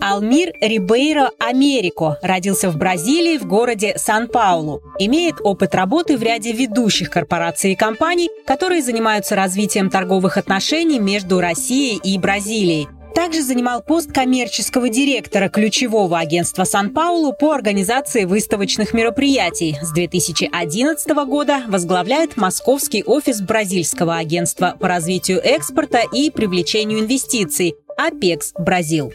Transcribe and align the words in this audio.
Алмир 0.00 0.52
Рибейро 0.60 1.30
Америко 1.38 2.18
родился 2.22 2.70
в 2.70 2.76
Бразилии 2.76 3.38
в 3.38 3.46
городе 3.46 3.94
Сан-Паулу. 3.96 4.82
Имеет 4.98 5.36
опыт 5.42 5.74
работы 5.74 6.16
в 6.16 6.22
ряде 6.22 6.52
ведущих 6.52 7.10
корпораций 7.10 7.72
и 7.72 7.76
компаний, 7.76 8.28
которые 8.46 8.82
занимаются 8.82 9.34
развитием 9.34 9.90
торговых 9.90 10.36
отношений 10.36 10.98
между 10.98 11.40
Россией 11.40 11.98
и 12.02 12.18
Бразилией. 12.18 12.88
Также 13.14 13.42
занимал 13.42 13.80
пост 13.80 14.12
коммерческого 14.12 14.88
директора 14.88 15.48
ключевого 15.48 16.18
агентства 16.18 16.64
Сан-Паулу 16.64 17.32
по 17.32 17.52
организации 17.52 18.24
выставочных 18.24 18.92
мероприятий. 18.92 19.78
С 19.80 19.92
2011 19.92 21.08
года 21.26 21.62
возглавляет 21.68 22.36
московский 22.36 23.04
офис 23.04 23.40
бразильского 23.40 24.16
агентства 24.16 24.76
по 24.80 24.88
развитию 24.88 25.40
экспорта 25.42 26.00
и 26.12 26.30
привлечению 26.30 27.00
инвестиций 27.00 27.74
«Апекс 27.96 28.52
Бразил». 28.58 29.12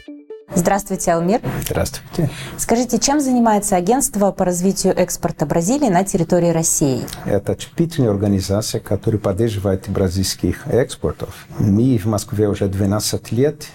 Здравствуйте, 0.54 1.12
Алмир. 1.12 1.40
Здравствуйте. 1.64 2.28
Скажите, 2.58 2.98
чем 2.98 3.20
занимается 3.20 3.76
агентство 3.76 4.32
по 4.32 4.44
развитию 4.44 4.94
экспорта 4.96 5.46
Бразилии 5.46 5.88
на 5.88 6.04
территории 6.04 6.50
России? 6.50 7.06
Это 7.24 7.54
типичная 7.54 8.10
организация, 8.10 8.80
которая 8.80 9.20
поддерживает 9.20 9.88
бразильских 9.88 10.66
экспортов. 10.66 11.46
Мы 11.58 11.98
в 11.98 12.06
Москве 12.06 12.48
уже 12.48 12.66
12 12.66 13.32
лет. 13.32 13.66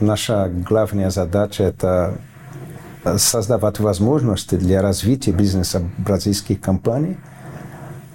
Наша 0.00 0.48
главная 0.48 1.10
задача– 1.10 1.62
это 1.64 2.18
создавать 3.16 3.80
возможности 3.80 4.56
для 4.56 4.82
развития 4.82 5.32
бизнеса 5.32 5.82
бразильских 5.96 6.60
компаний 6.60 7.16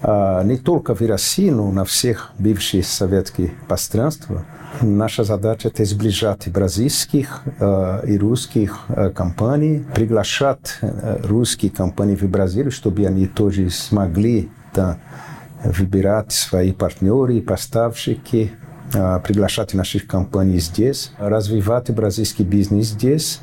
не 0.03 0.57
только 0.57 0.95
в 0.95 1.01
России, 1.01 1.49
но 1.49 1.71
на 1.71 1.85
всех 1.85 2.31
бывших 2.37 2.85
советских 2.85 3.51
пространствах– 3.67 4.43
Наша 4.81 5.23
задача– 5.23 5.67
это 5.69 5.85
сближать 5.85 6.51
бразильских 6.51 7.41
э, 7.59 8.01
и 8.07 8.17
русских 8.17 8.79
э, 8.89 9.11
компаний, 9.11 9.85
приглашать 9.93 10.79
русские 10.81 11.71
компании 11.71 12.15
в 12.15 12.23
Бразилию, 12.23 12.71
чтобы 12.71 13.05
они 13.05 13.27
тоже 13.27 13.69
смогли 13.69 14.49
да, 14.73 14.97
выбирать 15.63 16.31
свои 16.31 16.71
партнеры, 16.71 17.39
поставщики, 17.41 18.51
э, 18.93 19.19
приглашать 19.25 19.73
наших 19.75 20.07
компаний 20.07 20.59
здесь, 20.59 21.11
развивать 21.19 21.91
бразильский 21.91 22.43
бизнес 22.43 22.87
здесь, 22.87 23.39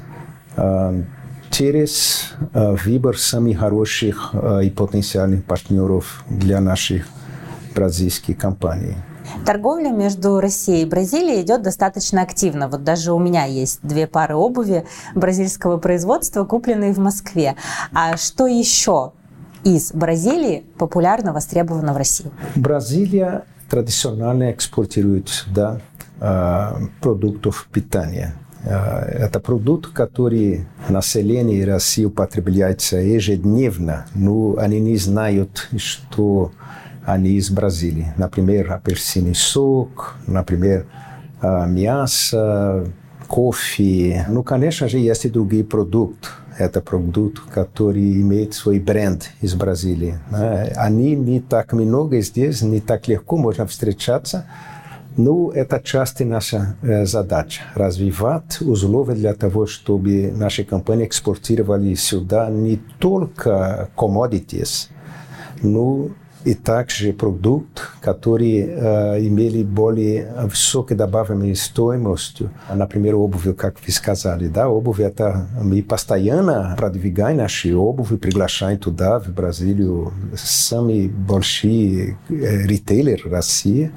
через 1.50 2.32
э, 2.54 2.76
выбор 2.84 3.18
самых 3.18 3.58
хороших 3.58 4.30
э, 4.32 4.64
и 4.64 4.70
потенциальных 4.70 5.44
партнеров 5.44 6.24
для 6.28 6.60
наших 6.60 7.06
бразильских 7.74 8.38
компаний. 8.38 8.96
Торговля 9.44 9.90
между 9.90 10.40
Россией 10.40 10.82
и 10.82 10.86
Бразилией 10.86 11.42
идет 11.42 11.62
достаточно 11.62 12.22
активно. 12.22 12.68
Вот 12.68 12.84
даже 12.84 13.12
у 13.12 13.18
меня 13.18 13.44
есть 13.44 13.80
две 13.82 14.06
пары 14.06 14.34
обуви 14.34 14.86
бразильского 15.14 15.78
производства, 15.78 16.44
купленные 16.44 16.92
в 16.92 16.98
Москве. 16.98 17.56
А 17.92 18.16
что 18.16 18.46
еще 18.46 19.12
из 19.64 19.92
Бразилии 19.92 20.64
популярно 20.78 21.32
востребовано 21.32 21.92
в 21.92 21.96
России? 21.96 22.30
Бразилия 22.56 23.44
традиционно 23.68 24.50
экспортирует 24.50 25.28
сюда 25.28 25.80
э, 26.20 26.72
продуктов 27.00 27.68
питания. 27.72 28.34
Э, 28.64 29.02
это 29.02 29.40
продукт, 29.40 29.92
который 29.92 30.66
население 30.88 31.64
России 31.64 32.04
употребляется 32.04 32.96
ежедневно, 32.96 34.06
но 34.14 34.56
они 34.58 34.80
не 34.80 34.96
знают, 34.96 35.68
что 35.76 36.52
они 37.04 37.30
из 37.30 37.50
Бразилии. 37.50 38.12
Например, 38.16 38.72
апельсиновый 38.72 39.34
сок, 39.34 40.16
например, 40.26 40.86
мясо, 41.42 42.86
кофе. 43.30 44.26
Ну, 44.28 44.42
конечно 44.42 44.88
же, 44.88 44.98
есть 44.98 45.24
и 45.24 45.30
другие 45.30 45.64
продукты. 45.64 46.28
Это 46.58 46.82
продукт, 46.82 47.40
который 47.54 48.20
имеет 48.20 48.52
свой 48.52 48.80
бренд 48.80 49.30
из 49.40 49.54
Бразилии. 49.54 50.18
Они 50.76 51.14
не 51.14 51.40
так 51.40 51.72
много 51.72 52.20
здесь, 52.20 52.60
не 52.60 52.80
так 52.80 53.08
легко 53.08 53.38
можно 53.38 53.66
встречаться. 53.66 54.44
Но 55.16 55.50
это 55.50 55.80
часть 55.80 56.20
наша 56.20 56.76
задача– 57.04 57.62
развивать 57.74 58.60
условия 58.60 59.14
для 59.14 59.34
того, 59.34 59.66
чтобы 59.66 60.32
наши 60.34 60.64
компании 60.64 61.06
экспортировали 61.06 61.94
сюда 61.94 62.48
не 62.48 62.76
только 62.98 63.88
commodities, 63.96 64.88
но 65.62 66.10
и 66.44 66.54
также 66.54 67.12
продукт, 67.12 67.82
который 68.00 68.60
э, 68.60 69.26
имели 69.26 69.62
более 69.62 70.32
высокую 70.44 70.96
добавленную 70.96 71.54
стоимость. 71.54 72.42
Например, 72.72 73.16
обувь, 73.16 73.54
как 73.56 73.76
вы 73.86 73.92
сказали, 73.92 74.48
да, 74.48 74.68
обувь 74.68 75.00
это 75.00 75.48
мы 75.62 75.82
постоянно 75.82 76.74
продвигаем 76.78 77.36
наши 77.38 77.76
обувь, 77.76 78.18
приглашаем 78.18 78.78
туда, 78.78 79.20
в 79.20 79.28
Бразилию, 79.28 80.12
самые 80.34 81.08
большие 81.08 82.18
ритейлеры 82.28 83.28
России, 83.28 83.90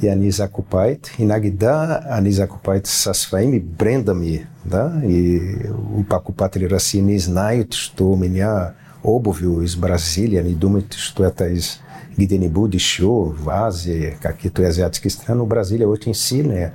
и 0.00 0.08
они 0.08 0.30
закупают. 0.30 1.10
Иногда 1.18 1.98
они 2.10 2.30
закупают 2.30 2.86
со 2.86 3.12
своими 3.12 3.58
брендами, 3.58 4.46
да, 4.64 5.00
и 5.04 5.68
покупатели 6.08 6.64
России 6.66 7.00
не 7.00 7.18
знают, 7.18 7.74
что 7.74 8.10
у 8.10 8.16
меня 8.16 8.74
обувью 9.02 9.60
из 9.60 9.76
Бразилии, 9.76 10.38
они 10.38 10.54
думают, 10.54 10.94
что 10.94 11.24
это 11.24 11.48
из 11.48 11.80
где-нибудь 12.16 12.74
еще 12.74 13.24
в 13.24 13.48
Азии, 13.50 14.16
какие-то 14.20 14.66
азиатские 14.66 15.10
страны. 15.10 15.44
Бразилия 15.44 15.86
очень 15.86 16.14
сильная. 16.14 16.74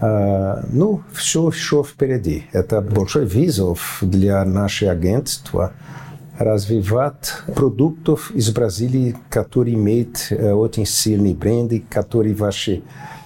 Uh, 0.00 0.64
ну, 0.70 1.02
все 1.12 1.48
еще 1.48 1.82
впереди. 1.82 2.44
Это 2.52 2.80
большой 2.80 3.26
вызов 3.26 3.98
для 4.00 4.44
нашего 4.44 4.92
агентства 4.92 5.72
развивать 6.38 7.32
продуктов 7.54 8.30
из 8.30 8.50
Бразилии, 8.50 9.16
которые 9.28 9.74
имеют 9.74 10.28
uh, 10.30 10.52
очень 10.54 10.86
сильный 10.86 11.34
бренд, 11.34 11.72
которые 11.90 12.34
ваши 12.34 12.76
Э, 12.76 13.17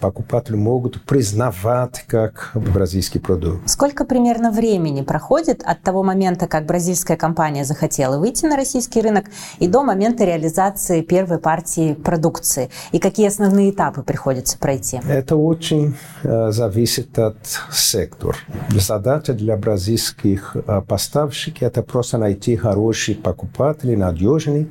покупатели 0.00 0.56
могут 0.56 1.02
признавать 1.02 2.04
как 2.06 2.50
бразильский 2.54 3.20
продукт. 3.20 3.68
Сколько 3.68 4.04
примерно 4.04 4.50
времени 4.50 5.02
проходит 5.02 5.62
от 5.64 5.82
того 5.82 6.02
момента, 6.02 6.46
как 6.46 6.66
бразильская 6.66 7.16
компания 7.16 7.64
захотела 7.64 8.18
выйти 8.18 8.46
на 8.46 8.56
российский 8.56 9.00
рынок, 9.00 9.26
и 9.58 9.68
до 9.68 9.82
момента 9.82 10.24
реализации 10.24 11.02
первой 11.02 11.38
партии 11.38 11.94
продукции? 11.94 12.70
И 12.92 12.98
какие 12.98 13.28
основные 13.28 13.70
этапы 13.70 14.02
приходится 14.02 14.58
пройти? 14.58 15.00
Это 15.08 15.36
очень 15.36 15.96
э, 16.22 16.50
зависит 16.50 17.18
от 17.18 17.36
сектора. 17.72 18.36
Задача 18.70 19.32
для 19.32 19.56
бразильских 19.56 20.56
э, 20.56 20.82
поставщиков– 20.86 21.36
это 21.62 21.82
просто 21.82 22.18
найти 22.18 22.56
хорошие 22.56 23.16
покупатели, 23.16 23.94
надежные, 23.94 24.68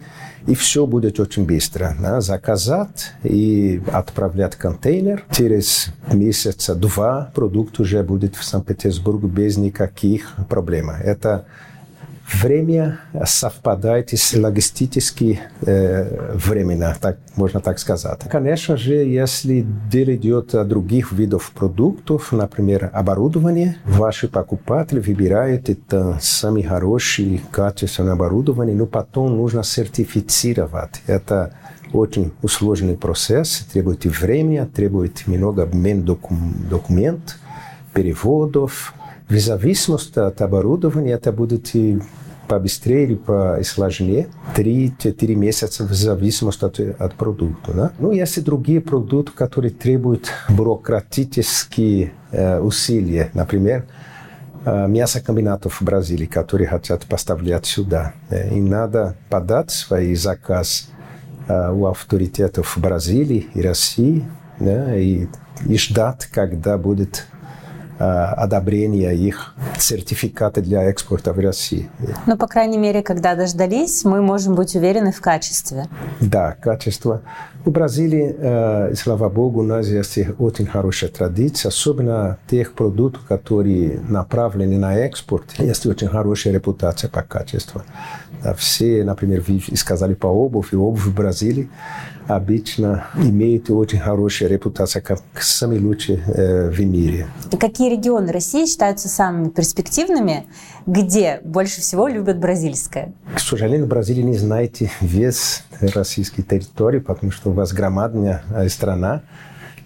и 0.47 0.53
все 0.53 0.85
будет 0.85 1.19
очень 1.19 1.45
быстро. 1.45 1.95
Да? 1.99 2.21
Заказать 2.21 3.13
и 3.23 3.81
отправлять 3.91 4.54
контейнер. 4.55 5.23
Через 5.31 5.87
месяца 6.11 6.75
два 6.75 7.31
продукт 7.33 7.79
уже 7.79 8.03
будет 8.03 8.35
в 8.35 8.43
Санкт-Петербурге 8.43 9.27
без 9.27 9.57
никаких 9.57 10.33
проблем. 10.49 10.89
Это 10.89 11.45
время 12.31 12.99
совпадает 13.25 14.13
с 14.13 14.33
логистически 14.33 15.39
э, 15.61 16.33
временно, 16.33 16.95
так, 16.99 17.17
можно 17.35 17.59
так 17.59 17.79
сказать. 17.79 18.21
Конечно 18.29 18.77
же, 18.77 18.95
если 18.95 19.65
дело 19.91 20.15
идет 20.15 20.55
о 20.55 20.63
других 20.63 21.11
видах 21.11 21.51
продуктов, 21.51 22.31
например, 22.31 22.89
оборудование, 22.93 23.77
ваши 23.85 24.27
покупатели 24.27 24.99
выбирают 24.99 25.69
это 25.69 26.17
самые 26.21 26.67
хорошие 26.67 27.41
качественное 27.51 28.13
оборудование, 28.13 28.75
но 28.75 28.85
потом 28.85 29.37
нужно 29.37 29.63
сертифицировать. 29.63 31.01
Это 31.07 31.53
очень 31.95 32.31
сложный 32.47 32.97
процесс, 32.97 33.65
требует 33.71 34.05
времени, 34.05 34.65
требует 34.65 35.27
много 35.27 35.63
обмен 35.63 36.03
документов, 36.03 37.37
переводов, 37.93 38.93
в 39.27 39.39
зависимости 39.39 40.19
от 40.19 40.39
оборудования 40.41 41.13
это 41.13 41.31
будет 41.31 41.75
и 41.75 41.99
побыстрее 42.47 43.05
или 43.05 43.15
посложнее, 43.15 44.27
3-4 44.55 45.35
месяца 45.35 45.83
в 45.83 45.93
зависимости 45.93 46.63
от, 46.63 46.79
от 46.79 47.15
продукта. 47.15 47.73
Да? 47.73 47.91
Ну, 47.97 48.11
есть 48.11 48.37
и 48.37 48.41
другие 48.41 48.81
продукты, 48.81 49.31
которые 49.35 49.71
требуют 49.71 50.29
бюрократические 50.47 52.13
э, 52.31 52.59
усилия. 52.59 53.31
Например, 53.33 53.85
э, 54.63 54.87
мясокомбинатов 54.87 55.81
в 55.81 55.83
Бразилии, 55.83 56.27
которые 56.27 56.67
хотят 56.67 57.05
поставлять 57.05 57.65
сюда. 57.65 58.13
Э, 58.29 58.53
и 58.55 58.61
надо 58.61 59.15
подать 59.29 59.71
свой 59.71 60.13
заказ 60.13 60.89
у 61.47 61.85
авторитетов 61.85 62.77
Бразилии 62.77 63.47
и 63.53 63.61
России 63.61 64.25
да, 64.59 64.97
и, 64.97 65.27
и 65.67 65.77
ждать, 65.77 66.27
когда 66.27 66.77
будет 66.77 67.27
одобрения 67.97 69.11
их 69.11 69.53
сертификаты 69.77 70.61
для 70.61 70.83
экспорта 70.83 71.33
в 71.33 71.39
России. 71.39 71.89
Ну, 72.25 72.37
по 72.37 72.47
крайней 72.47 72.77
мере, 72.77 73.01
когда 73.01 73.35
дождались, 73.35 74.03
мы 74.03 74.21
можем 74.21 74.55
быть 74.55 74.75
уверены 74.75 75.11
в 75.11 75.21
качестве. 75.21 75.87
Да, 76.19 76.55
качество. 76.59 77.21
В 77.63 77.71
Бразилии, 77.71 78.35
э, 78.37 78.93
слава 78.95 79.29
богу, 79.29 79.61
у 79.61 79.63
нас 79.63 79.87
есть 79.87 80.19
очень 80.37 80.67
хорошая 80.67 81.09
традиция, 81.09 81.69
особенно 81.69 82.37
тех 82.47 82.73
продуктов, 82.73 83.25
которые 83.25 83.99
направлены 84.07 84.77
на 84.77 84.97
экспорт, 84.97 85.45
есть 85.57 85.85
очень 85.85 86.07
хорошая 86.07 86.53
репутация 86.53 87.09
по 87.09 87.23
качеству. 87.23 87.81
Все, 88.57 89.03
например, 89.03 89.43
вы 89.47 89.61
сказали 89.75 90.13
по 90.13 90.27
обувь, 90.27 90.73
и 90.73 90.75
обувь 90.75 91.05
в 91.05 91.15
Бразилии 91.15 91.69
обычно 92.27 93.05
имеет 93.15 93.69
очень 93.69 93.99
хорошую 93.99 94.49
репутацию, 94.49 95.03
как 95.03 95.21
самые 95.39 95.79
лучшие 95.79 96.19
э, 96.27 96.69
в 96.69 96.79
мире. 96.81 97.27
И 97.51 97.57
какие 97.57 97.91
регионы 97.91 98.31
России 98.31 98.65
считаются 98.65 99.09
самыми 99.09 99.49
перспективными, 99.49 100.45
где 100.85 101.39
больше 101.43 101.81
всего 101.81 102.07
любят 102.07 102.37
бразильское? 102.37 103.13
К 103.33 103.39
сожалению, 103.39 103.87
Бразилия 103.87 104.23
не 104.23 104.37
знаете 104.37 104.91
весь 105.01 105.63
российской 105.79 106.41
территории, 106.43 106.99
потому 106.99 107.31
что 107.31 107.49
у 107.49 107.53
вас 107.53 107.73
громадная 107.73 108.43
страна. 108.69 109.21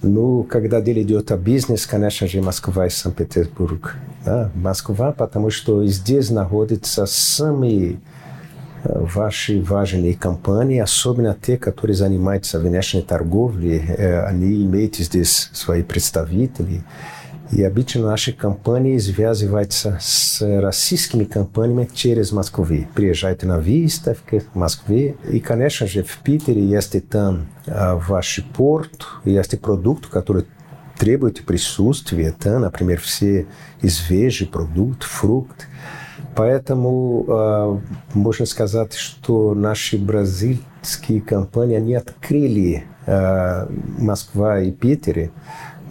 Ну, 0.01 0.43
когда 0.43 0.79
дело 0.79 1.01
идет 1.01 1.31
о 1.31 1.37
бизнесе, 1.37 1.87
конечно 1.89 2.25
же, 2.25 2.41
Москва 2.41 2.87
и 2.87 2.89
Санкт-Петербург. 2.89 3.97
Да? 4.25 4.49
Москва, 4.55 5.11
потому 5.11 5.49
что 5.49 5.85
здесь 5.85 6.29
находятся 6.29 7.05
самые 7.05 7.99
ваши 8.83 9.61
важные 9.61 10.13
компании, 10.13 10.79
особенно 10.79 11.35
те, 11.39 11.57
которые 11.57 11.95
занимаются 11.95 12.59
внешней 12.59 13.01
торговлей, 13.01 13.79
они 14.25 14.63
имеют 14.65 14.95
здесь 14.95 15.49
свои 15.53 15.83
представители. 15.83 16.83
И 17.51 17.63
обычно 17.63 18.03
наши 18.05 18.31
компании 18.31 18.99
связываются 18.99 19.97
с 19.99 20.39
российскими 20.61 21.23
компаниями 21.23 21.89
через 21.91 22.31
Москву. 22.31 22.65
Приезжают 22.93 23.41
на 23.41 23.57
выставки 23.57 24.43
в 24.53 24.55
Москве. 24.55 25.15
И, 25.31 25.39
конечно 25.39 25.87
же, 25.87 26.03
в 26.03 26.19
Питере 26.19 26.63
есть 26.63 27.09
там 27.09 27.47
ваш 27.65 28.41
порт, 28.55 29.03
есть 29.25 29.59
продукт, 29.59 30.05
который 30.05 30.45
требует 30.99 31.43
присутствия. 31.43 32.35
Там, 32.37 32.61
например, 32.61 32.99
все 32.99 33.47
свежие 33.81 34.47
продукты, 34.47 35.07
фрукты. 35.07 35.65
Поэтому 36.39 37.25
э, 37.27 37.79
можно 38.13 38.45
сказать, 38.45 38.93
что 38.93 39.53
наши 39.53 39.97
бразильские 39.97 41.19
компании, 41.19 41.75
они 41.75 41.95
открыли 41.95 42.85
э, 43.05 43.67
Москва 43.97 44.61
и 44.61 44.71
Питере. 44.71 45.31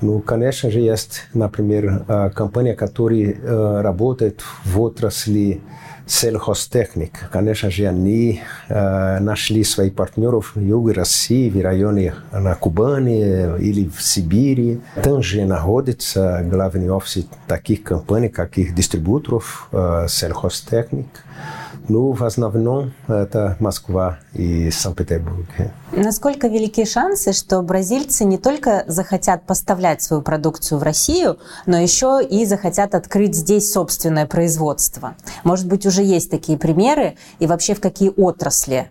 Ну, 0.00 0.20
конечно 0.20 0.70
же, 0.70 0.80
есть, 0.80 1.26
например, 1.34 2.02
э, 2.08 2.30
компания, 2.30 2.74
которая 2.74 3.34
э, 3.34 3.80
работает 3.82 4.40
в 4.64 4.80
отрасли 4.80 5.60
сельхозтехник. 6.08 7.28
Конечно 7.30 7.70
же, 7.70 7.86
они 7.86 8.42
э, 8.68 9.18
нашли 9.20 9.62
своих 9.62 9.94
партнеров 9.94 10.52
в 10.54 10.60
юге 10.60 10.92
России, 10.92 11.50
в 11.50 11.60
районе 11.60 12.14
на 12.32 12.54
Кубани 12.54 13.58
или 13.60 13.88
в 13.88 14.02
Сибири. 14.02 14.80
Там 15.02 15.22
же 15.22 15.44
находится 15.44 16.42
главный 16.44 16.90
офис 16.90 17.26
таких 17.46 17.82
компаний, 17.82 18.28
каких 18.28 18.74
дистрибуторов 18.74 19.68
э, 19.72 20.06
сельхозтехник. 20.08 21.06
Ну, 21.88 22.12
в 22.12 22.22
основном 22.22 22.92
это 23.06 23.56
Москва 23.60 24.18
и 24.34 24.70
Санкт-Петербург. 24.70 25.46
Насколько 25.92 26.48
велики 26.48 26.84
шансы, 26.84 27.32
что 27.32 27.62
бразильцы 27.62 28.24
не 28.26 28.36
только 28.36 28.84
захотят 28.86 29.46
поставлять 29.46 30.02
свою 30.02 30.20
продукцию 30.20 30.78
в 30.78 30.82
Россию, 30.82 31.38
но 31.64 31.78
еще 31.78 32.20
и 32.22 32.44
захотят 32.44 32.94
открыть 32.94 33.34
здесь 33.34 33.72
собственное 33.72 34.26
производство? 34.26 35.14
Может 35.44 35.66
быть, 35.66 35.86
уже 35.86 36.02
есть 36.02 36.30
такие 36.30 36.58
примеры? 36.58 37.16
И 37.38 37.46
вообще 37.46 37.74
в 37.74 37.80
какие 37.80 38.12
отрасли 38.16 38.90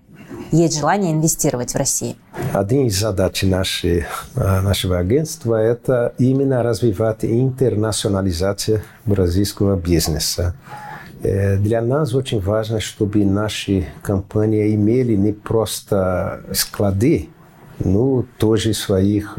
есть 0.51 0.79
желание 0.79 1.11
инвестировать 1.11 1.73
в 1.73 1.77
России? 1.77 2.15
Одна 2.51 2.87
из 2.87 2.99
задач 2.99 3.43
нашей, 3.43 4.05
нашего 4.35 4.97
агентства– 4.97 5.55
это 5.61 6.15
именно 6.17 6.63
развивать 6.63 7.23
интернационализацию 7.23 8.81
бразильского 9.05 9.75
бизнеса. 9.75 10.55
Для 11.21 11.81
нас 11.81 12.13
очень 12.13 12.39
важно, 12.39 12.79
чтобы 12.79 13.25
наши 13.25 13.87
компании 14.03 14.75
имели 14.75 15.15
не 15.15 15.33
просто 15.33 16.43
склады, 16.53 17.29
но 17.79 18.23
тоже 18.37 18.73
своих 18.73 19.37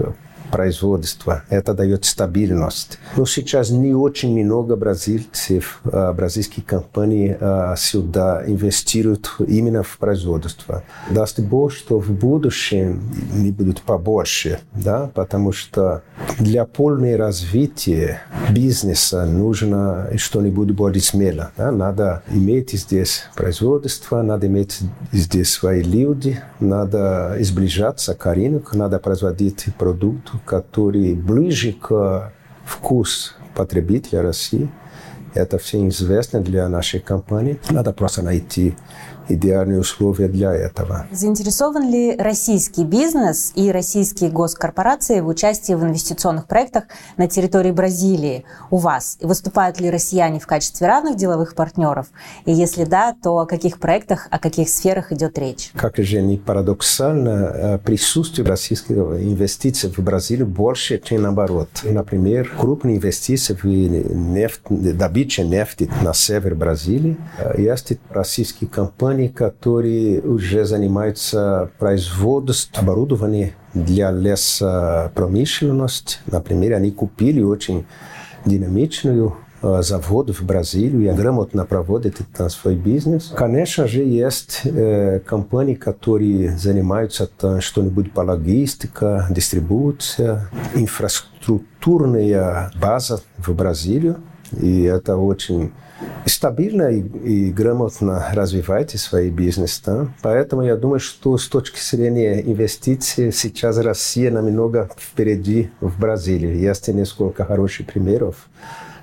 производства. 0.50 1.42
Это 1.48 1.74
дает 1.74 2.04
стабильность. 2.04 2.98
Но 3.16 3.26
сейчас 3.26 3.70
не 3.70 3.94
очень 3.94 4.44
много 4.44 4.76
бразильцев, 4.76 5.80
бразильских 5.84 6.64
компаний 6.64 7.36
сюда 7.76 8.42
инвестируют 8.46 9.36
именно 9.46 9.82
в 9.82 9.98
производство. 9.98 10.82
Даст 11.10 11.40
Бог, 11.40 11.72
что 11.72 11.98
в 11.98 12.10
будущем 12.10 13.02
не 13.32 13.52
будут 13.52 13.82
побольше, 13.82 14.60
да, 14.74 15.10
потому 15.14 15.52
что 15.52 16.02
для 16.38 16.64
полного 16.64 17.16
развития 17.16 18.22
бизнеса 18.50 19.26
нужно 19.26 20.10
что-нибудь 20.16 20.70
более 20.72 21.02
смело. 21.02 21.50
Да? 21.56 21.70
Надо 21.70 22.22
иметь 22.30 22.72
здесь 22.72 23.24
производство, 23.34 24.22
надо 24.22 24.46
иметь 24.46 24.78
здесь 25.12 25.50
свои 25.50 25.82
люди, 25.82 26.40
надо 26.60 27.36
сближаться 27.40 28.14
к 28.14 28.34
рынку, 28.34 28.76
надо 28.76 28.98
производить 28.98 29.66
продукт, 29.78 30.30
который 30.44 31.14
ближе 31.14 31.72
к 31.72 32.32
вкусу 32.64 33.32
потребителя 33.54 34.22
России. 34.22 34.68
Это 35.34 35.58
все 35.58 35.86
известно 35.88 36.40
для 36.40 36.68
нашей 36.68 37.00
компании. 37.00 37.58
Надо 37.70 37.92
просто 37.92 38.22
найти 38.22 38.76
идеальные 39.28 39.80
условия 39.80 40.28
для 40.28 40.52
этого. 40.54 41.06
Заинтересован 41.12 41.90
ли 41.90 42.16
российский 42.16 42.84
бизнес 42.84 43.52
и 43.54 43.70
российские 43.70 44.30
госкорпорации 44.30 45.20
в 45.20 45.28
участии 45.28 45.72
в 45.72 45.84
инвестиционных 45.84 46.46
проектах 46.46 46.84
на 47.16 47.28
территории 47.28 47.70
Бразилии 47.70 48.44
у 48.70 48.76
вас? 48.76 49.18
И 49.20 49.26
выступают 49.26 49.80
ли 49.80 49.90
россияне 49.90 50.40
в 50.40 50.46
качестве 50.46 50.86
равных 50.86 51.16
деловых 51.16 51.54
партнеров? 51.54 52.06
И 52.44 52.52
если 52.52 52.84
да, 52.84 53.14
то 53.22 53.38
о 53.38 53.46
каких 53.46 53.78
проектах, 53.78 54.28
о 54.30 54.38
каких 54.38 54.68
сферах 54.68 55.12
идет 55.12 55.38
речь? 55.38 55.70
Как 55.74 55.96
же 55.96 56.22
не 56.22 56.36
парадоксально, 56.36 57.30
э, 57.30 57.78
присутствие 57.78 58.46
российских 58.46 58.96
инвестиций 58.96 59.90
в 59.90 59.98
Бразилию 59.98 60.46
больше, 60.46 60.98
чем 60.98 61.22
наоборот. 61.22 61.68
Например, 61.82 62.50
крупные 62.58 62.96
инвестиции 62.96 63.54
в 63.54 63.64
нефть, 63.64 64.60
добычу 64.68 65.42
нефти 65.42 65.90
на 66.02 66.14
север 66.14 66.54
Бразилии. 66.54 67.16
Э, 67.38 67.60
есть 67.60 67.92
российские 68.10 68.68
компании, 68.68 69.17
компании, 69.18 69.28
которые 69.28 70.20
уже 70.20 70.64
занимаются 70.64 71.70
производством 71.78 72.84
оборудования 72.84 73.54
для 73.74 74.12
лесопромышленности. 74.12 76.18
Например, 76.26 76.74
они 76.74 76.90
купили 76.90 77.42
очень 77.42 77.86
динамичную 78.44 79.36
завод 79.60 80.30
в 80.30 80.46
Бразилию 80.46 81.02
и 81.02 81.16
грамотно 81.16 81.64
проводит 81.64 82.18
там 82.36 82.48
свой 82.48 82.76
бизнес. 82.76 83.32
Конечно 83.34 83.88
же, 83.88 84.04
есть 84.04 84.60
э, 84.64 85.18
компании, 85.26 85.74
которые 85.74 86.56
занимаются 86.56 87.26
там 87.26 87.60
что-нибудь 87.60 88.12
по 88.12 88.20
логистике, 88.20 89.24
дистрибуция, 89.30 90.48
инфраструктурная 90.74 92.70
база 92.80 93.20
в 93.36 93.52
Бразилию. 93.52 94.18
И 94.52 94.84
это 94.84 95.16
очень 95.16 95.72
стабильно 96.26 96.90
и, 96.90 97.00
и 97.00 97.52
грамотно 97.52 98.28
развиваете 98.32 98.98
свой 98.98 99.30
бизнес. 99.30 99.80
Да? 99.84 100.08
Поэтому 100.22 100.62
я 100.62 100.76
думаю, 100.76 101.00
что 101.00 101.36
с 101.36 101.48
точки 101.48 101.80
зрения 101.80 102.40
инвестиций 102.40 103.32
сейчас 103.32 103.78
Россия 103.78 104.30
намного 104.30 104.90
впереди 104.98 105.70
в 105.80 105.98
Бразилии. 105.98 106.56
Есть 106.56 106.88
несколько 106.88 107.44
хороших 107.44 107.86
примеров 107.86 108.48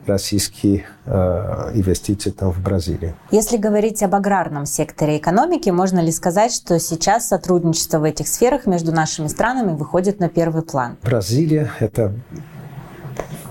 российские 0.07 0.85
э, 1.05 1.71
инвестиции 1.73 2.29
там 2.29 2.51
в 2.51 2.61
Бразилии. 2.61 3.15
Если 3.31 3.57
говорить 3.57 4.03
об 4.03 4.15
аграрном 4.15 4.65
секторе 4.65 5.17
экономики, 5.17 5.69
можно 5.69 5.99
ли 5.99 6.11
сказать, 6.11 6.53
что 6.53 6.79
сейчас 6.79 7.27
сотрудничество 7.27 7.99
в 7.99 8.03
этих 8.03 8.27
сферах 8.27 8.65
между 8.65 8.91
нашими 8.91 9.27
странами 9.27 9.75
выходит 9.75 10.19
на 10.19 10.29
первый 10.29 10.61
план? 10.61 10.97
Бразилия– 11.03 11.71
это 11.79 12.13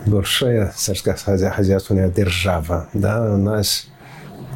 большая 0.06 0.72
сельскохозяйственная 0.76 2.08
держава. 2.08 2.88
Да? 2.92 3.34
У 3.34 3.36
нас 3.36 3.86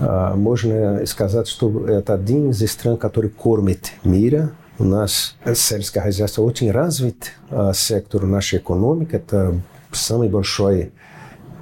можно 0.01 1.05
сказать, 1.07 1.49
что 1.49 1.87
это 1.87 2.15
один 2.15 2.51
из 2.51 2.71
стран, 2.71 2.97
который 2.97 3.31
кормит 3.31 3.93
мира. 4.05 4.51
У 4.79 4.85
нас 4.85 5.35
сельское 5.55 6.01
хозяйство 6.01 6.43
очень 6.43 6.71
развит, 6.71 7.33
сектор 7.75 8.25
нашей 8.27 8.61
экономики. 8.61 9.17
Это 9.17 9.61
самый 9.91 10.29
большой 10.29 10.93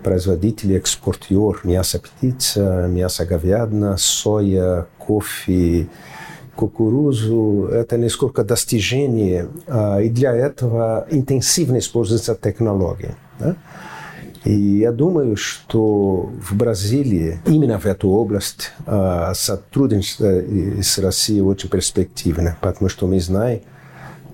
производитель, 0.04 0.76
экспортер 0.76 1.60
мяса 1.64 1.98
птица, 1.98 2.86
мяса 2.88 3.24
говядина, 3.24 3.96
соя, 3.96 4.86
кофе, 4.98 5.88
кукурузу. 6.54 7.68
Это 7.72 7.96
несколько 7.96 8.44
достижений, 8.44 9.44
и 10.02 10.08
для 10.10 10.34
этого 10.34 11.06
интенсивно 11.10 11.78
используется 11.78 12.34
технология. 12.34 13.16
Да? 13.38 13.56
И 14.44 14.52
я 14.52 14.92
думаю, 14.92 15.36
что 15.36 16.30
в 16.40 16.54
Бразилии, 16.54 17.40
именно 17.46 17.80
в 17.80 17.86
эту 17.86 18.10
область, 18.10 18.72
сотрудничество 19.34 20.26
с 20.82 20.98
Россией 20.98 21.40
очень 21.40 21.68
перспективно, 21.68 22.56
потому 22.60 22.88
что 22.88 23.08
мы 23.08 23.18
знаем, 23.18 23.62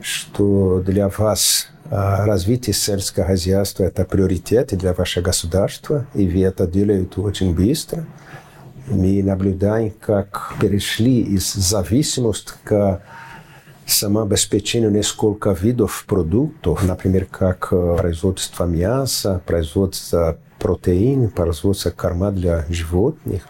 что 0.03 0.83
для 0.85 1.09
вас 1.09 1.69
развитие 1.89 2.75
сельского 2.75 3.27
хозяйства– 3.27 3.85
это 3.85 4.05
приоритет 4.05 4.77
для 4.77 4.93
вашего 4.93 5.25
государства, 5.25 6.07
и 6.15 6.29
вы 6.29 6.43
это 6.43 6.67
делаете 6.67 7.21
очень 7.21 7.55
быстро. 7.55 8.05
Мы 8.89 9.23
наблюдаем, 9.23 9.93
как 9.99 10.55
перешли 10.61 11.21
из 11.21 11.55
зависимости 11.55 12.53
к 12.65 13.01
самообеспечению 13.87 14.91
несколько 14.91 15.51
видов 15.51 16.05
продуктов, 16.07 16.83
например, 16.87 17.27
как 17.27 17.71
производство 17.71 18.65
мяса, 18.65 19.41
производство 19.47 20.39
протеин, 20.59 21.29
производство 21.29 21.91
корма 21.91 22.31
для 22.31 22.65
животных. 22.69 23.43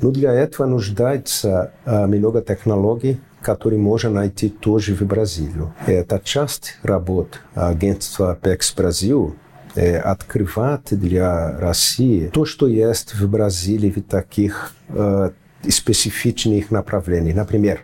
Но 0.00 0.10
для 0.10 0.32
этого 0.32 0.66
нуждается 0.66 1.72
много 1.86 2.42
технологий, 2.42 3.18
которые 3.40 3.80
можно 3.80 4.10
найти 4.10 4.48
тоже 4.48 4.94
в 4.94 5.02
Бразилию. 5.02 5.72
Это 5.86 6.20
часть 6.22 6.76
работ 6.82 7.40
агентства 7.54 8.38
Apex 8.40 8.76
Brasil 8.76 9.34
é, 9.74 9.98
открывать 9.98 10.88
для 10.90 11.58
России 11.58 12.28
то, 12.28 12.44
что 12.44 12.66
есть 12.66 13.14
в 13.14 13.28
Бразилии 13.28 13.90
в 13.90 14.02
таких 14.02 14.72
э, 14.88 15.30
специфичных 15.68 16.70
направлениях. 16.70 17.36
Например, 17.36 17.80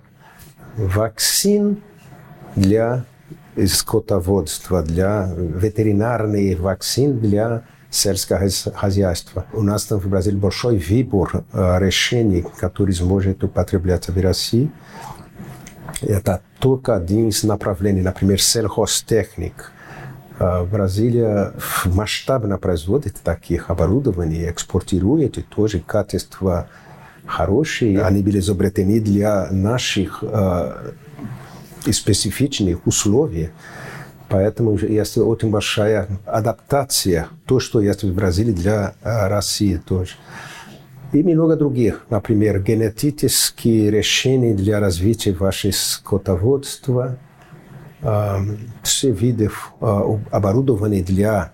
вакцин 0.76 1.83
для 2.54 3.04
скотоводства, 3.66 4.83
для 4.83 5.33
ветеринарный 5.35 6.54
вакцин 6.54 7.18
для 7.18 7.62
сельского 7.90 8.40
хозяйства. 8.75 9.47
У 9.52 9.62
нас 9.62 9.85
там 9.85 9.99
в 9.99 10.06
Бразилии 10.09 10.38
большой 10.38 10.78
выбор 10.78 11.45
э, 11.52 11.78
решений, 11.80 12.45
которые 12.59 12.95
сможет 12.95 13.42
употребляться 13.42 14.12
в 14.12 14.21
России. 14.21 14.71
Это 16.02 16.42
только 16.59 16.97
один 16.97 17.28
из 17.28 17.42
направлений, 17.42 18.02
например, 18.02 18.40
сельхозтехник. 18.40 19.73
Бразилия 20.38 21.54
масштабно 21.87 22.59
производит 22.59 23.16
таких 23.25 23.71
оборудований, 23.71 24.50
экспортирует 24.50 25.38
и 25.38 25.42
тоже 25.42 25.80
качество 25.80 26.68
хорошие. 27.26 28.02
Они 28.02 28.23
были 28.23 28.38
изобретены 28.38 29.00
для 29.00 29.49
наших 29.50 30.25
специфичных 31.90 32.87
условий. 32.87 33.50
Поэтому 34.28 34.76
есть 34.76 35.18
очень 35.18 35.50
большая 35.50 36.09
адаптация, 36.26 37.28
то, 37.47 37.61
что 37.61 37.80
есть 37.80 38.02
в 38.02 38.12
Бразилии 38.12 38.52
для 38.52 38.95
России 39.02 39.76
тоже. 39.76 40.14
И 41.12 41.23
много 41.23 41.54
других, 41.54 42.04
например, 42.11 42.61
генетические 42.61 43.90
решения 43.90 44.52
для 44.54 44.80
развития 44.80 45.33
вашего 45.33 45.71
скотоводства, 45.71 47.18
все 48.83 49.11
виды 49.12 49.49
оборудования 49.80 51.02
для 51.02 51.52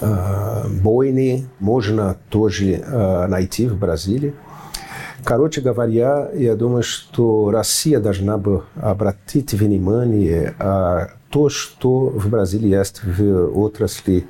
бойни 0.00 1.46
можно 1.58 2.16
тоже 2.28 2.84
найти 3.28 3.66
в 3.66 3.78
Бразилии. 3.78 4.34
Короче 5.24 5.60
говоря, 5.60 6.30
я 6.32 6.54
думаю, 6.54 6.82
что 6.82 7.50
Россия 7.50 8.00
должна 8.00 8.38
бы 8.38 8.62
обратить 8.76 9.52
внимание 9.52 10.54
на 10.58 11.10
то, 11.30 11.48
что 11.48 12.06
в 12.06 12.28
Бразилии 12.28 12.70
есть 12.70 13.02
в 13.04 13.58
отрасли 13.58 14.26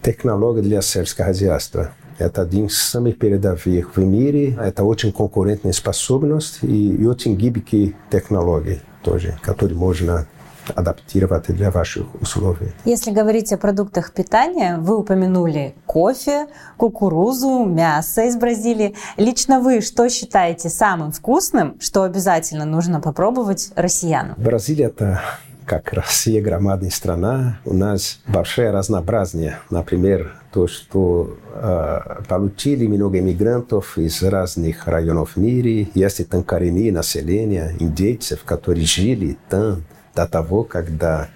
технологий 0.00 0.62
для 0.62 0.80
сельского 0.80 1.26
хозяйства. 1.26 1.90
Это 2.18 2.42
один 2.42 2.66
из 2.66 2.78
самых 2.78 3.18
передовых 3.18 3.96
в 3.96 4.00
мире, 4.04 4.56
это 4.60 4.84
очень 4.84 5.12
конкурентная 5.12 5.72
способность 5.72 6.60
и 6.62 7.04
очень 7.04 7.36
гибкие 7.36 7.94
технологии 8.10 8.80
тоже, 9.02 9.36
которые 9.42 9.76
можно 9.76 10.26
адаптировать 10.74 11.46
для 11.48 11.70
ваших 11.70 12.06
условий. 12.20 12.72
Если 12.84 13.10
говорить 13.10 13.52
о 13.52 13.58
продуктах 13.58 14.12
питания, 14.12 14.76
вы 14.78 14.98
упомянули 14.98 15.74
кофе, 15.86 16.46
кукурузу, 16.76 17.64
мясо 17.64 18.24
из 18.24 18.36
Бразилии. 18.36 18.94
Лично 19.16 19.60
вы 19.60 19.80
что 19.80 20.08
считаете 20.08 20.68
самым 20.68 21.12
вкусным, 21.12 21.76
что 21.80 22.02
обязательно 22.02 22.64
нужно 22.64 23.00
попробовать 23.00 23.72
россиянам? 23.76 24.34
Бразилия– 24.36 24.86
это 24.86 25.20
как 25.64 25.92
Россия 25.92 26.42
громадная 26.42 26.90
страна, 26.90 27.58
у 27.64 27.72
нас 27.72 28.20
большое 28.26 28.70
разнообразие. 28.70 29.58
Например, 29.70 30.34
то, 30.52 30.66
что 30.66 31.38
э, 31.54 32.00
получили 32.28 32.86
много 32.86 33.18
иммигрантов 33.20 33.96
из 33.96 34.22
разных 34.22 34.86
районов 34.86 35.36
мира, 35.36 35.88
есть 35.94 36.28
там 36.28 36.42
коренные 36.42 36.92
населения, 36.92 37.74
индейцев, 37.78 38.44
которые 38.44 38.84
жили 38.84 39.38
там 39.48 39.84
до 40.14 40.26
того, 40.26 40.64
когда 40.64 41.28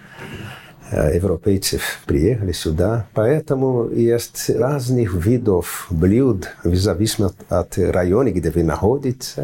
европейцев 0.90 2.00
приехали 2.06 2.52
сюда. 2.52 3.06
Поэтому 3.12 3.88
есть 3.90 4.50
разных 4.50 5.14
видов 5.14 5.87
блюд 5.90 6.49
в 6.62 6.76
зависимости 6.76 7.38
от 7.49 7.76
района, 7.76 8.30
где 8.30 8.50
вы 8.50 8.62
находитесь. 8.62 9.35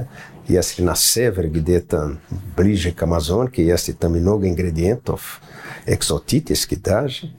Если 0.47 0.83
на 0.83 0.95
север, 0.95 1.49
где-то 1.49 2.19
ближе 2.57 2.93
к 2.93 3.03
Амазонке, 3.03 3.65
есть 3.65 3.99
там 3.99 4.13
много 4.13 4.49
ингредиентов 4.49 5.41
экзотических 5.87 6.83
даже. 6.83 7.33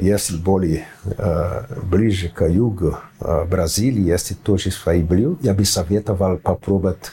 Если 0.00 0.36
более 0.36 0.84
ближе 1.82 2.30
к 2.30 2.46
югу 2.46 2.98
Бразилии, 3.20 4.02
есть 4.02 4.38
тоже 4.42 4.70
свои 4.70 5.02
блюда. 5.02 5.38
Я 5.42 5.54
бы 5.54 5.64
советовал 5.64 6.38
попробовать 6.38 7.12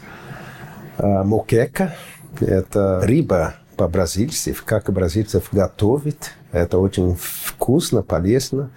мокека. 0.98 1.96
Это 2.40 3.02
рыба 3.04 3.56
по-бразильски, 3.76 4.56
как 4.66 4.92
бразильцев 4.92 5.50
готовят. 5.52 6.32
Это 6.52 6.78
очень 6.80 7.18
вкусно, 7.20 8.02
полезно. 8.02 8.70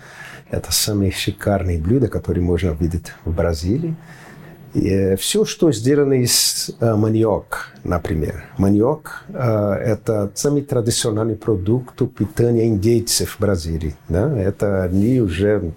Это 0.50 0.72
самые 0.72 1.12
шикарные 1.12 1.78
блюда, 1.78 2.08
которые 2.08 2.42
можно 2.44 2.70
видеть 2.70 3.12
в 3.24 3.32
Бразилии. 3.32 3.94
И 4.74 5.16
все, 5.18 5.44
что 5.44 5.72
сделано 5.72 6.14
из 6.14 6.70
э, 6.78 6.94
маниок, 6.94 7.72
например. 7.82 8.44
Маниок 8.56 9.24
э,– 9.28 9.72
это 9.84 10.30
самый 10.34 10.62
традиционный 10.62 11.34
продукт 11.34 12.00
питания 12.16 12.68
индейцев 12.68 13.36
в 13.36 13.40
Бразилии. 13.40 13.96
Да? 14.08 14.36
Это 14.38 14.84
они 14.84 15.20
уже 15.20 15.72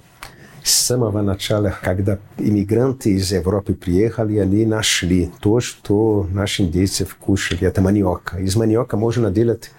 с 0.64 0.72
самого 0.72 1.22
начала, 1.22 1.74
когда 1.82 2.20
иммигранты 2.38 3.12
из 3.12 3.32
Европы 3.32 3.74
приехали, 3.74 4.38
они 4.38 4.66
нашли 4.66 5.30
то, 5.42 5.60
что 5.60 6.26
наши 6.32 6.64
индейцы 6.64 7.06
кушали, 7.20 7.68
это 7.68 7.82
маниока. 7.82 8.38
Из 8.38 8.56
маниока 8.56 8.96
можно 8.96 9.30
делать 9.30 9.72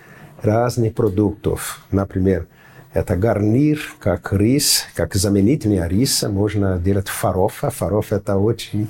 разных 0.42 0.94
продуктов. 0.94 1.80
Например, 1.90 2.46
это 2.92 3.16
гарнир, 3.16 3.80
как 3.98 4.32
рис, 4.32 4.84
как 4.94 5.14
заменитель 5.14 5.80
риса, 5.88 6.28
можно 6.28 6.78
делать 6.78 7.08
фарофа. 7.08 7.70
Фарофа– 7.70 8.16
это 8.16 8.36
очень 8.36 8.88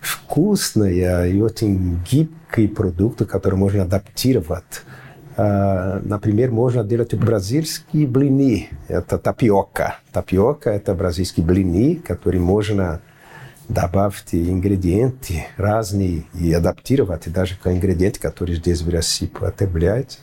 вкусный 0.00 1.30
и 1.30 1.40
очень 1.40 2.02
гибкий 2.10 2.68
продукт, 2.68 3.24
который 3.26 3.56
можно 3.56 3.82
адаптировать 3.82 4.82
например, 5.36 6.50
можно 6.50 6.84
делать 6.84 7.14
бразильские 7.14 8.06
блины. 8.06 8.68
Это 8.88 9.18
тапиока. 9.18 9.96
Тапиока– 10.12 10.70
это 10.72 10.94
бразильские 10.94 11.44
блины, 11.44 11.96
которые 11.96 12.40
можно 12.40 13.00
добавить 13.68 14.32
ингредиенты 14.32 15.46
разные 15.56 16.24
и 16.34 16.52
адаптировать 16.52 17.32
даже 17.32 17.56
к 17.56 17.66
ингредиентам, 17.66 18.22
которые 18.22 18.56
здесь 18.56 18.82
в 18.82 18.88
России 18.88 19.26
потребляются. 19.26 20.18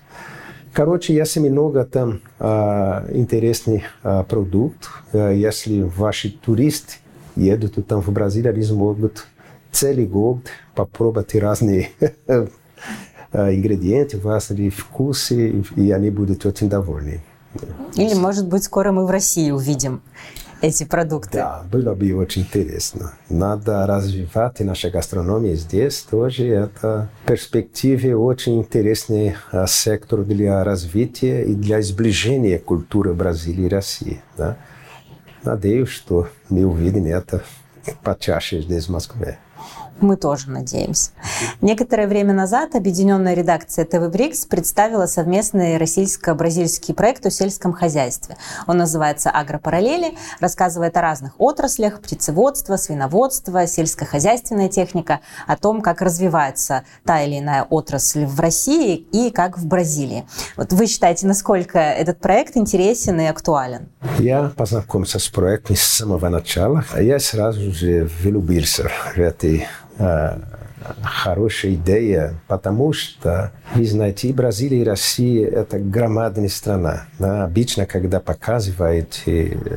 Короче, 0.74 1.14
есть 1.14 1.38
много 1.38 1.84
там 1.84 2.22
uh, 2.40 3.14
интересный 3.14 3.84
uh, 4.04 4.24
продукт. 4.24 4.90
Uh, 5.12 5.36
если 5.36 5.82
ваши 5.82 6.30
туристы 6.30 6.96
едут 7.36 7.86
там 7.88 8.02
в 8.02 8.10
Бразилию, 8.12 8.54
они 8.54 8.66
могут 8.72 9.28
целый 9.72 10.06
год 10.06 10.46
попробовать 10.74 11.36
разные 11.36 11.90
ингредиенты, 13.34 14.20
разные 14.22 14.70
вкусы, 14.70 15.64
и 15.76 15.92
они 15.92 16.10
будут 16.10 16.46
очень 16.46 16.70
довольны. 16.70 17.24
Или, 17.96 18.14
может 18.14 18.48
быть, 18.48 18.64
скоро 18.64 18.92
мы 18.92 19.06
в 19.06 19.10
России 19.10 19.52
увидим 19.52 20.02
эти 20.62 20.84
продукты. 20.84 21.40
Да, 21.40 21.64
было 21.72 21.96
бы 21.96 22.14
очень 22.14 22.44
интересно. 22.44 23.14
Надо 23.30 23.86
развивать 23.88 24.60
нашу 24.60 24.92
гастрономию 24.92 25.56
здесь 25.56 26.02
тоже. 26.02 26.48
Это 26.48 27.10
перспективе 27.26 28.16
очень 28.16 28.60
интересный 28.60 29.36
сектор 29.68 30.24
для 30.24 30.64
развития 30.64 31.44
и 31.44 31.56
для 31.56 31.82
сближения 31.82 32.60
культуры 32.60 33.14
Бразилии 33.14 33.66
и 33.66 33.70
России. 33.70 34.22
Да? 34.38 34.58
Надеюсь, 35.44 35.90
что 35.90 36.28
мы 36.50 36.64
увидим 36.66 37.06
это 37.06 37.44
почаще 38.04 38.62
здесь 38.62 38.86
в 38.86 38.92
Москве. 38.92 39.40
Мы 40.02 40.18
тоже 40.18 40.50
надеемся. 40.50 41.12
Некоторое 41.62 42.08
время 42.08 42.34
назад 42.34 42.74
объединенная 42.74 43.36
редакция 43.36 43.86
ТВ 43.86 44.12
Брикс 44.12 44.46
представила 44.46 45.06
совместный 45.06 45.78
российско-бразильский 45.78 46.96
проект 46.96 47.24
о 47.28 47.30
сельском 47.30 47.72
хозяйстве. 47.72 48.36
Он 48.66 48.78
называется 48.78 49.30
«Агропараллели», 49.30 50.18
рассказывает 50.40 50.98
о 50.98 51.02
разных 51.02 51.40
отраслях– 51.40 52.02
птицеводство, 52.02 52.78
свиноводство, 52.78 53.68
сельскохозяйственная 53.68 54.70
техника, 54.70 55.20
о 55.46 55.56
том, 55.56 55.82
как 55.82 56.02
развивается 56.02 56.84
та 57.06 57.22
или 57.22 57.38
иная 57.38 57.64
отрасль 57.64 58.26
в 58.26 58.40
России 58.40 58.96
и 58.96 59.30
как 59.30 59.60
в 59.60 59.68
Бразилии. 59.68 60.26
Вот 60.58 60.74
вы 60.74 60.88
считаете, 60.88 61.28
насколько 61.28 61.78
этот 61.78 62.20
проект 62.20 62.58
интересен 62.58 63.20
и 63.22 63.26
актуален? 63.26 63.90
Я 64.18 64.52
познакомился 64.56 65.20
с 65.20 65.30
проектом 65.30 65.76
с 65.76 65.84
самого 65.84 66.30
начала. 66.30 66.84
Я 67.00 67.20
сразу 67.20 67.72
же 67.72 68.10
влюбился 68.24 68.90
в 69.16 69.20
этой 69.20 69.68
хорошая 71.04 71.74
идея, 71.74 72.34
потому 72.48 72.92
что, 72.94 73.52
вы 73.76 73.86
знаете, 73.86 74.34
Бразилия 74.34 74.82
и 74.82 74.84
Россия– 74.84 75.48
это 75.50 75.78
громадная 75.78 76.50
страна. 76.50 77.04
Да? 77.20 77.44
Обычно, 77.44 77.86
когда 77.86 78.20
показывают 78.20 79.22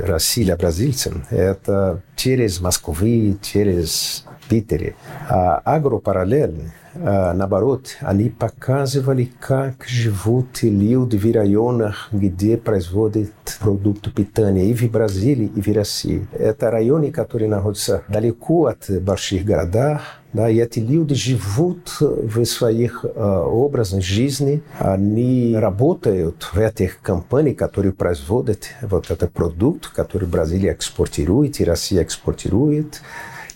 Россию 0.06 0.56
бразильцам, 0.56 1.26
это 1.30 2.00
через 2.16 2.60
Москвы, 2.60 3.36
через 3.42 4.24
Питере. 4.48 4.94
А 5.28 5.58
агропараллельно 5.58 6.72
наоборот, 6.96 7.96
они 8.00 8.30
показывали, 8.30 9.30
как 9.40 9.84
живут 9.86 10.62
люди 10.62 11.16
в 11.16 11.34
районах, 11.34 12.08
где 12.12 12.56
производят 12.56 13.32
продукты 13.60 14.10
питания 14.10 14.70
и 14.70 14.74
в 14.74 14.90
Бразилии, 14.90 15.50
и 15.54 15.60
в 15.60 15.74
России. 15.74 16.26
Это 16.32 16.70
районы, 16.70 17.10
которые 17.10 17.48
находятся 17.48 18.02
далеко 18.08 18.66
от 18.66 18.88
больших 19.02 19.44
городов, 19.44 20.00
да, 20.32 20.48
и 20.48 20.58
эти 20.58 20.80
люди 20.80 21.14
живут 21.14 21.96
в 22.00 22.44
своих 22.44 23.04
э, 23.04 23.08
образах 23.08 24.02
жизни, 24.02 24.62
они 24.80 25.54
работают 25.56 26.42
в 26.52 26.58
этих 26.58 27.00
компаниях, 27.00 27.56
которые 27.56 27.92
производят 27.92 28.70
вот 28.82 29.12
этот 29.12 29.32
продукт, 29.32 29.86
который 29.88 30.26
Бразилия 30.26 30.72
экспортирует 30.72 31.60
и 31.60 31.64
Россия 31.64 32.02
экспортирует. 32.02 33.00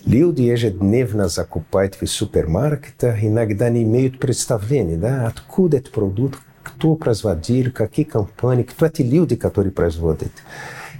Люди 0.05 0.41
ежедневно 0.41 1.27
закупают 1.27 1.97
в 1.99 2.07
супермаркетах, 2.07 3.23
иногда 3.23 3.69
не 3.69 3.83
имеют 3.83 4.19
представления, 4.19 4.97
да, 4.97 5.27
откуда 5.27 5.77
этот 5.77 5.91
продукт, 5.91 6.39
кто 6.63 6.95
производил, 6.95 7.71
какие 7.71 8.05
компании, 8.05 8.63
кто 8.63 8.85
эти 8.85 9.01
люди, 9.01 9.35
которые 9.35 9.71
производят. 9.71 10.31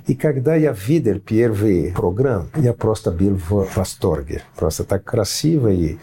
И 0.07 0.15
когда 0.15 0.55
я 0.55 0.73
видел 0.73 1.19
первый 1.19 1.93
программ, 1.95 2.49
я 2.55 2.73
просто 2.73 3.11
был 3.11 3.35
в 3.35 3.67
восторге. 3.75 4.41
Просто 4.55 4.83
так 4.83 5.03
красиво 5.03 5.67
и 5.67 5.97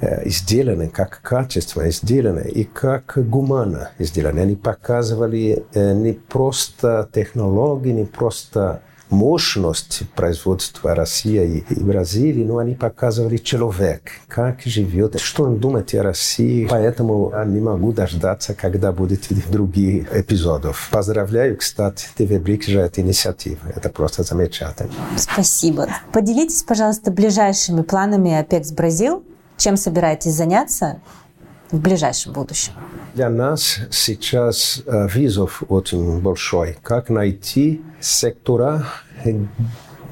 э, 0.00 0.28
сделаны, 0.28 0.88
как 0.88 1.20
качественно 1.20 1.90
сделаны 1.90 2.48
и 2.48 2.64
как 2.64 3.14
гуманно 3.16 3.90
сделаны. 3.98 4.40
Они 4.40 4.54
показывали 4.54 5.64
э, 5.74 5.94
не 5.94 6.12
просто 6.12 7.08
технологии, 7.12 7.90
не 7.90 8.04
просто 8.04 8.82
мощность 9.10 10.02
производства 10.14 10.94
России 10.94 11.64
и 11.68 11.80
Бразилии, 11.80 12.44
но 12.44 12.58
они 12.58 12.74
показывали 12.74 13.36
человек, 13.36 14.12
как 14.28 14.62
живет, 14.64 15.20
что 15.20 15.44
он 15.44 15.58
думает 15.58 15.92
о 15.94 16.02
России. 16.02 16.66
Поэтому 16.70 17.30
я 17.34 17.44
не 17.44 17.60
могу 17.60 17.92
дождаться, 17.92 18.54
когда 18.54 18.92
будет 18.92 19.26
другие 19.50 20.06
эпизоды. 20.12 20.72
Поздравляю, 20.90 21.56
кстати, 21.56 22.06
ТВ 22.16 22.40
Брик 22.40 22.64
за 22.64 22.80
эту 22.80 23.00
инициативу. 23.00 23.58
Это 23.74 23.88
просто 23.88 24.22
замечательно. 24.22 24.92
Спасибо. 25.16 25.88
Поделитесь, 26.12 26.62
пожалуйста, 26.62 27.10
ближайшими 27.10 27.82
планами 27.82 28.40
Apex 28.40 28.74
Бразил. 28.74 29.24
Чем 29.56 29.76
собираетесь 29.76 30.32
заняться 30.32 31.02
в 31.72 31.80
ближайшем 31.80 32.32
будущем? 32.32 32.72
Для 33.14 33.28
нас 33.28 33.78
сейчас 33.90 34.82
э, 34.86 35.08
вызов 35.08 35.62
очень 35.68 36.20
большой. 36.20 36.76
Как 36.82 37.08
найти 37.08 37.82
сектора 38.00 38.86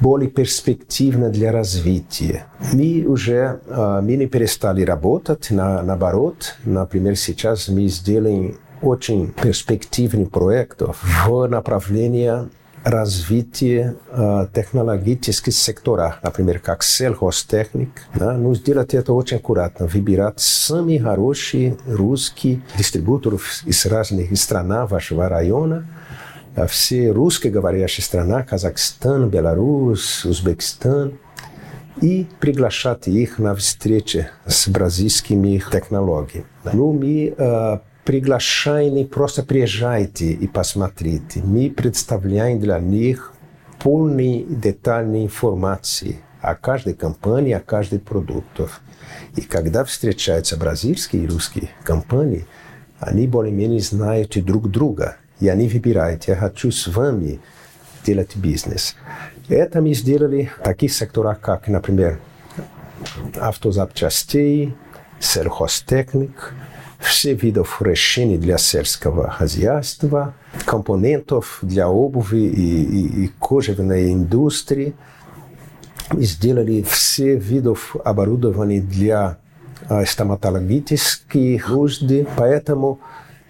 более 0.01 0.31
перспективно 0.31 1.29
для 1.29 1.53
развития. 1.53 2.47
Мы 2.73 3.05
уже 3.07 3.61
э, 3.67 4.01
мы 4.03 4.17
не 4.17 4.27
перестали 4.27 4.83
работать, 4.83 5.51
на, 5.51 5.83
наоборот. 5.83 6.57
Например, 6.65 7.17
сейчас 7.17 7.69
мы 7.69 7.89
сделаем 7.89 8.59
очень 8.81 9.33
перспективный 9.33 10.27
проект 10.27 10.83
в 11.27 11.47
направлении 11.49 12.49
развитие 12.85 13.97
э, 14.09 14.47
технологических 14.55 15.53
секторов, 15.53 16.19
например, 16.23 16.61
как 16.61 16.83
сельхозтехник, 16.83 17.91
да, 18.15 18.35
ну, 18.35 18.55
сделать 18.55 18.95
это 18.95 19.13
очень 19.13 19.39
аккуратно, 19.39 19.87
выбирать 19.87 20.41
самые 20.41 21.01
хорошие 21.01 21.77
русские 21.87 22.63
дистрибуторы 22.77 23.39
из 23.65 23.87
разных 23.87 24.37
стран 24.39 24.87
вашего 24.87 25.29
района, 25.29 25.87
все 26.69 27.11
русскоговорящие 27.11 28.05
страны, 28.05 28.45
Казахстан, 28.45 29.31
Беларусь, 29.31 30.25
Узбекистан, 30.25 31.19
и 32.01 32.27
приглашать 32.41 33.09
их 33.09 33.39
на 33.39 33.55
встречи 33.55 34.29
с 34.47 34.69
бразильскими 34.69 35.63
технологиями. 35.71 36.47
Ну, 36.73 36.93
мы 36.93 37.35
э, 37.37 37.79
приглашаем, 38.09 39.07
просто 39.07 39.43
приезжайте 39.43 40.33
и 40.33 40.47
посмотрите. 40.47 41.43
Мы 41.45 41.69
представляем 41.69 42.59
для 42.59 42.79
них 42.79 43.35
полные 43.79 44.45
детальные 44.45 45.27
информации 45.27 46.21
о 46.41 46.55
каждой 46.55 46.95
компании, 46.95 47.53
о 47.53 47.61
каждом 47.61 47.99
продукте. 47.99 48.69
И 49.37 49.43
когда 49.43 49.85
встречаются 49.85 50.57
бразильские 50.57 51.25
и 51.25 51.29
русские 51.29 51.69
компании, 51.85 52.47
они 52.99 53.27
более-менее 53.27 53.81
знают 53.81 54.43
друг 54.43 54.71
друга. 54.71 55.19
И 55.39 55.49
они 55.49 55.69
выбирают, 55.69 56.29
я 56.29 56.37
хочу 56.37 56.71
с 56.71 56.87
вами 56.87 57.41
делать 58.07 58.37
бизнес. 58.37 58.97
Это 59.51 59.83
мы 59.83 59.93
сделали 59.93 60.51
в 60.59 60.65
таких 60.65 60.95
секторах, 60.95 61.41
как, 61.41 61.69
например, 61.69 62.21
автозапчастей, 63.39 64.75
сельхозтехник, 65.21 66.55
все 66.99 67.35
видов 67.35 67.81
решений 67.81 68.39
для 68.39 68.59
сельского 68.59 69.31
хозяйства, 69.31 70.35
компонентов 70.65 71.59
для 71.63 71.89
обуви 71.89 72.41
и, 72.41 72.83
и, 72.83 73.25
и 73.25 73.31
кожевенной 73.39 74.13
индустрии. 74.13 74.95
Сделали 76.13 76.83
все 76.83 77.37
видов 77.37 77.95
оборудования 78.05 78.81
для 78.81 79.39
стоматологических 80.07 81.69
нужд. 81.69 82.03
Поэтому 82.37 83.01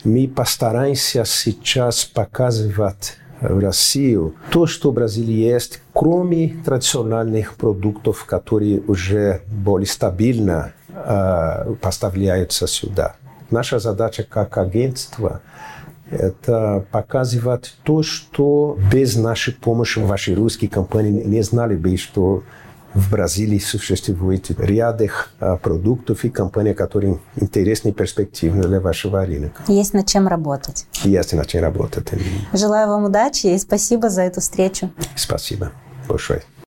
мы 0.05 0.29
постараемся 0.29 1.25
сейчас 1.25 2.05
показывать 2.05 3.17
в 3.41 3.59
Россию 3.61 4.35
то, 4.51 4.67
что 4.67 4.91
в 4.91 4.95
Бразилии 4.95 5.35
есть, 5.35 5.81
кроме 5.93 6.57
традиционных 6.65 7.55
продуктов, 7.55 8.25
которые 8.25 8.81
уже 8.81 9.43
более 9.47 9.87
стабильно 9.87 10.73
э, 10.89 11.75
поставляются 11.81 12.67
сюда. 12.67 13.15
Наша 13.51 13.79
задача 13.79 14.25
как 14.29 14.59
агентство– 14.59 15.41
это 16.11 16.87
показывать 16.91 17.77
то, 17.83 18.03
что 18.03 18.79
без 18.91 19.17
нашей 19.17 19.55
помощи 19.55 19.99
ваши 19.99 20.35
русские 20.35 20.71
компании 20.71 21.23
не 21.23 21.43
знали 21.43 21.77
бы, 21.77 21.97
что 21.97 22.43
в 22.95 23.11
Бразилии 23.11 23.59
существует 23.59 24.51
ряд 24.59 25.03
продуктов 25.63 26.25
и 26.25 26.31
компаний, 26.31 26.73
которые 26.73 27.19
интересны 27.37 27.91
и 27.91 27.93
перспективны 27.93 28.63
для 28.63 28.81
вашего 28.81 29.25
рынка. 29.25 29.63
Есть 29.69 29.93
над 29.93 30.07
чем 30.07 30.27
работать. 30.27 30.87
Есть 31.05 31.35
над 31.35 31.47
чем 31.47 31.63
работать. 31.63 32.09
Желаю 32.55 32.89
вам 32.89 33.05
удачи 33.05 33.49
и 33.49 33.59
спасибо 33.59 34.09
за 34.09 34.23
эту 34.23 34.41
встречу. 34.41 34.91
Спасибо 35.15 35.71
большое. 36.09 36.43